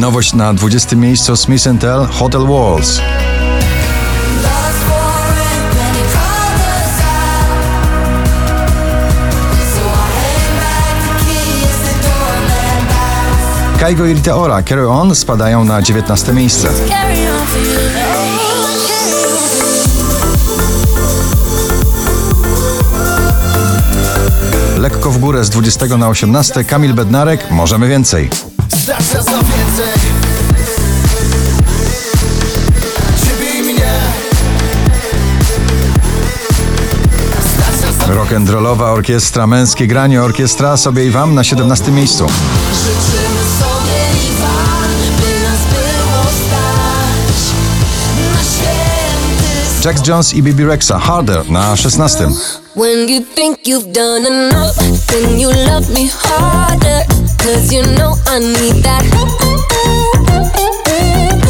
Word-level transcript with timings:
Nowość 0.00 0.34
na 0.34 0.54
20 0.54 0.96
miejscu 0.96 1.36
Smith 1.36 1.64
Tell 1.80 2.06
Hotel 2.06 2.46
Walls. 2.46 3.00
Kaigo 13.78 14.06
i 14.06 14.14
Rita 14.14 14.36
Ora 14.36 14.62
Carry 14.62 14.88
On 14.88 15.14
spadają 15.14 15.64
na 15.64 15.82
19 15.82 16.32
miejsce. 16.32 16.68
Lekko 24.78 25.10
w 25.10 25.18
górę 25.18 25.44
z 25.44 25.50
20 25.50 25.86
na 25.86 26.08
18 26.08 26.64
Kamil 26.64 26.94
Bednarek 26.94 27.50
Możemy 27.50 27.88
więcej. 27.88 28.30
Stacja 28.78 29.22
za 29.22 29.30
więcej 29.30 30.00
Ciebie 33.24 33.58
i 33.58 33.62
mnie 33.62 33.90
Rock'n'rollowa 38.08 38.92
orkiestra, 38.92 39.46
męskie 39.46 39.86
granie 39.86 40.22
orkiestra 40.22 40.76
sobie 40.76 41.06
i 41.06 41.10
wam 41.10 41.34
na 41.34 41.44
17 41.44 41.90
miejscu. 41.92 42.26
Życzymy 42.72 43.40
sobie 43.60 44.00
i 44.24 44.40
wam, 44.40 44.90
by 45.20 45.40
nas 45.44 45.60
było 45.70 46.22
stać 46.22 47.40
na 48.32 48.42
święty 48.42 49.88
Jack 49.88 50.06
Jones 50.08 50.34
i 50.34 50.42
Bibi 50.42 50.64
Rexa 50.64 50.98
Harder 50.98 51.50
na 51.50 51.76
16. 51.76 52.28
When 52.76 53.08
you 53.08 53.20
think 53.34 53.58
you've 53.66 53.92
done 53.92 54.26
enough, 54.26 54.76
then 55.06 55.40
you 55.40 55.50
love 55.50 55.90
me 55.94 56.08
harder. 56.08 57.19
Cause 57.42 57.72
you 57.72 57.82
know 57.96 58.14
I 58.26 58.38
need 58.38 58.82
that. 58.82 59.04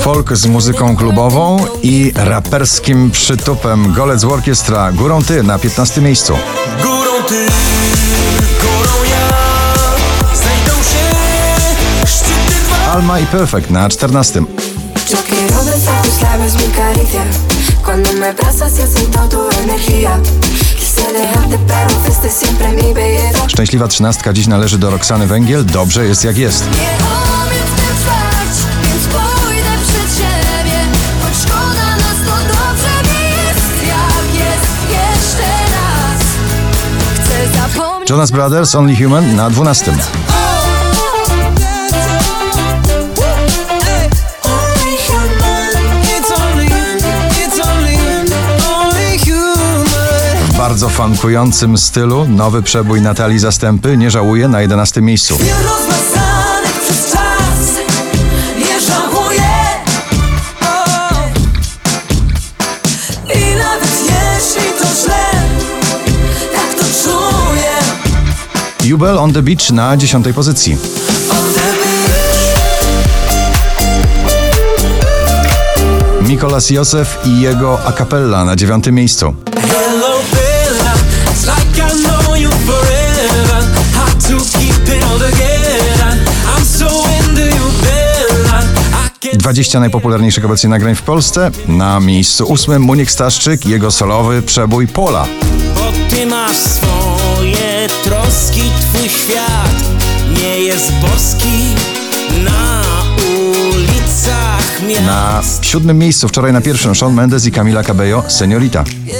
Folk 0.00 0.36
z 0.36 0.46
muzyką 0.46 0.96
klubową 0.96 1.66
i 1.82 2.12
raperskim 2.16 3.10
przytupem 3.10 3.92
Golec 3.92 4.24
Orkiestra 4.24 4.92
Górą 4.92 5.22
Ty 5.22 5.42
na 5.42 5.58
15 5.58 6.00
miejscu. 6.00 6.34
Górą 6.82 7.22
ty, 7.28 7.46
górą 8.62 9.04
ja 9.10 9.28
Znajdą 10.34 10.82
się 10.82 11.04
szczyty 12.06 12.64
dwa 12.66 12.92
Alma 12.92 13.20
i 13.20 13.26
Perfect 13.26 13.70
na 13.70 13.88
14. 13.88 14.40
Yo 15.10 15.18
quiero 15.28 15.64
besar 15.64 16.02
tus 16.04 16.20
labios, 16.22 16.54
mi 16.54 16.72
caricia. 16.72 17.24
Cuando 17.84 18.12
me 18.12 18.28
abrazas 18.28 18.72
y 18.78 18.98
siento 18.98 19.28
tu 19.28 19.40
energía. 19.62 20.18
Szczęśliwa 23.48 23.88
trzynastka 23.88 24.32
dziś 24.32 24.46
należy 24.46 24.78
do 24.78 24.90
Roxany 24.90 25.26
Węgiel. 25.26 25.66
Dobrze 25.66 26.06
jest 26.06 26.24
jak 26.24 26.38
jest. 26.38 26.68
Jonas 38.10 38.30
Brothers 38.30 38.74
Only 38.74 38.96
Human 38.96 39.36
na 39.36 39.50
12. 39.50 39.92
bardzo 50.82 50.96
funkującym 50.96 51.78
stylu 51.78 52.28
nowy 52.28 52.62
przebój 52.62 53.00
Natalii 53.00 53.38
Zastępy 53.38 53.96
nie 53.96 54.10
żałuje 54.10 54.48
na 54.48 54.60
11 54.60 55.02
miejscu. 55.02 55.38
Tak 66.52 66.76
Jubel 68.84 69.18
on 69.18 69.32
the 69.32 69.42
Beach 69.42 69.70
na 69.70 69.96
10 69.96 70.26
pozycji. 70.34 70.76
Mikolas 76.28 76.70
Józef 76.70 77.18
i 77.24 77.40
jego 77.40 77.78
a 77.86 77.92
cappella 77.92 78.44
na 78.44 78.56
9 78.56 78.86
miejscu. 78.86 79.34
Hello 79.68 80.41
20 89.42 89.80
najpopularniejszych 89.80 90.44
obecnie 90.44 90.70
nagrań 90.70 90.94
w 90.94 91.02
Polsce. 91.02 91.50
Na 91.68 92.00
miejscu 92.00 92.44
ósmym 92.44 92.82
Muniek 92.82 93.10
Staszczyk 93.10 93.66
i 93.66 93.70
jego 93.70 93.90
solowy 93.90 94.42
przebój 94.42 94.88
Pola. 94.88 95.26
Bo 95.74 95.92
ty 96.10 96.26
masz 96.26 96.56
swoje 96.56 97.88
troski, 98.04 98.62
twój 98.80 99.08
świat 99.08 99.74
nie 100.42 100.60
jest 100.60 100.92
boski 100.92 101.74
na 102.44 102.82
ulicach 103.74 104.82
miast. 104.88 105.06
Na 105.06 105.42
siódmym 105.62 105.98
miejscu 105.98 106.28
wczoraj 106.28 106.52
na 106.52 106.60
pierwszym 106.60 106.94
Shawn 106.94 107.14
Mendes 107.14 107.46
i 107.46 107.52
Camila 107.52 107.82
Cabello 107.82 108.22
Seniorita. 108.28 108.84
I 109.06 109.12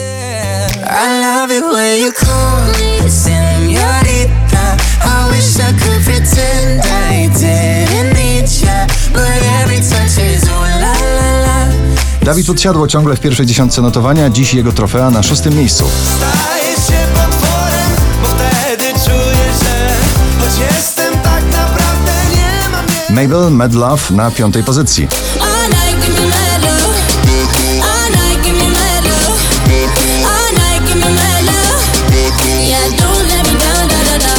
Dawid 12.32 12.46
Podsiadło 12.46 12.88
ciągle 12.88 13.16
w 13.16 13.20
pierwszej 13.20 13.46
dziesiątce 13.46 13.82
notowania, 13.82 14.30
dziś 14.30 14.54
jego 14.54 14.72
trofea 14.72 15.10
na 15.10 15.22
szóstym 15.22 15.56
miejscu. 15.56 15.84
Staję 16.16 16.74
się 16.76 17.06
potworem, 17.14 17.90
bo 18.22 18.28
wtedy 18.28 18.84
czuję, 18.84 19.52
że 19.62 19.94
choć 20.40 20.74
jestem 20.74 21.14
tak 21.14 21.44
naprawdę 21.44 22.12
nie 22.36 22.68
mam 22.68 23.16
nie. 23.16 23.22
Mabel 23.22 23.50
Mad 23.50 23.74
Love 23.74 24.02
na 24.10 24.30
piątej 24.30 24.64
pozycji. 24.64 25.08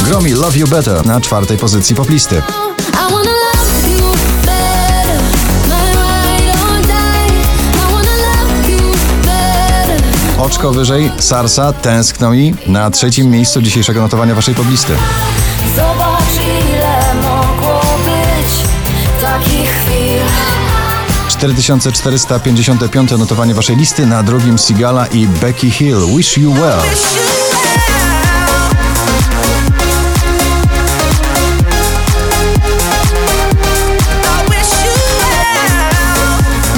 Gromi 0.04 0.32
Love 0.32 0.58
You 0.58 0.68
Better 0.68 1.06
na 1.06 1.20
czwartej 1.20 1.58
pozycji 1.58 1.96
poplisty. 1.96 2.42
Oczko 10.44 10.70
wyżej 10.70 11.10
Sarsa 11.18 11.72
Tęskno 11.72 12.34
i 12.34 12.54
na 12.66 12.90
trzecim 12.90 13.30
miejscu 13.30 13.62
dzisiejszego 13.62 14.00
notowania 14.00 14.34
waszej 14.34 14.54
poblisty. 14.54 14.92
Zobacz 15.76 16.46
ile 16.74 17.14
mogło 17.14 17.80
być 18.04 18.68
takich 19.22 19.70
chwil. 19.70 20.22
4455 21.28 23.10
notowanie 23.10 23.54
waszej 23.54 23.76
listy, 23.76 24.06
na 24.06 24.22
drugim 24.22 24.58
Sigala 24.58 25.06
i 25.06 25.26
Becky 25.26 25.70
Hill 25.70 26.00
Wish 26.16 26.38
You 26.38 26.52
Well. 26.52 27.43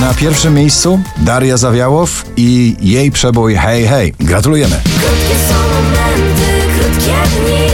Na 0.01 0.15
pierwszym 0.15 0.55
miejscu 0.55 1.01
Daria 1.17 1.57
Zawiałow 1.57 2.25
i 2.37 2.77
jej 2.81 3.11
przebój 3.11 3.55
Hej 3.55 3.87
Hej. 3.87 4.15
Gratulujemy. 4.21 4.81
Krótkie 4.85 5.37
są 5.49 5.55
momenty, 5.55 6.79
krótkie 6.79 7.13
dni. 7.41 7.66